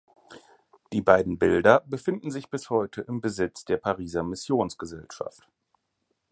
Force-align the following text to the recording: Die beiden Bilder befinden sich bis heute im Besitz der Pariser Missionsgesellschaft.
Die 0.93 1.01
beiden 1.03 1.37
Bilder 1.37 1.81
befinden 1.81 2.31
sich 2.31 2.49
bis 2.49 2.71
heute 2.71 3.01
im 3.01 3.21
Besitz 3.21 3.65
der 3.65 3.77
Pariser 3.77 4.23
Missionsgesellschaft. 4.23 5.47